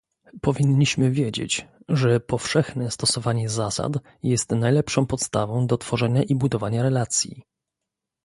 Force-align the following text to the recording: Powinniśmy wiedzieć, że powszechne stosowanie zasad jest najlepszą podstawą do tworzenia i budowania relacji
Powinniśmy 0.41 1.11
wiedzieć, 1.11 1.67
że 1.89 2.19
powszechne 2.19 2.91
stosowanie 2.91 3.49
zasad 3.49 3.93
jest 4.23 4.51
najlepszą 4.51 5.05
podstawą 5.05 5.67
do 5.67 5.77
tworzenia 5.77 6.23
i 6.23 6.35
budowania 6.35 6.83
relacji 6.83 7.43